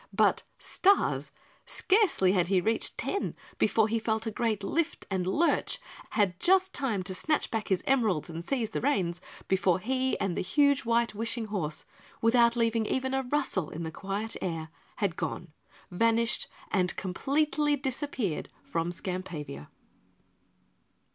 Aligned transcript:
But, 0.15 0.41
stars! 0.57 1.29
Scarcely 1.67 2.31
had 2.31 2.47
he 2.47 2.59
reached 2.59 2.97
ten 2.97 3.35
before 3.59 3.87
he 3.87 3.99
felt 3.99 4.25
a 4.25 4.31
great 4.31 4.63
lift 4.63 5.05
and 5.11 5.27
lurch, 5.27 5.77
had 6.09 6.39
just 6.39 6.73
time 6.73 7.03
to 7.03 7.13
snatch 7.13 7.51
back 7.51 7.67
his 7.67 7.83
emeralds 7.85 8.27
and 8.27 8.43
seize 8.43 8.71
the 8.71 8.81
reins 8.81 9.21
before 9.47 9.77
he 9.77 10.17
and 10.19 10.35
the 10.35 10.41
huge 10.41 10.85
white 10.85 11.13
wishing 11.13 11.45
horse, 11.53 11.85
without 12.19 12.55
leaving 12.55 12.87
even 12.87 13.13
a 13.13 13.21
rustle 13.21 13.69
in 13.69 13.83
the 13.83 13.91
quiet 13.91 14.35
air, 14.41 14.69
had 14.95 15.15
gone, 15.17 15.53
vanished 15.91 16.47
and 16.71 16.95
completely 16.95 17.75
disappeared 17.75 18.49
from 18.63 18.91
Skampavia. 18.91 19.67